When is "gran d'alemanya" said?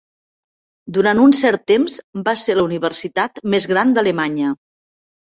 3.73-4.55